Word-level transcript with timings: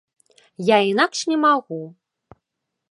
Я 0.69 0.77
інакш 0.93 1.19
не 1.33 1.37
магу! 1.45 1.81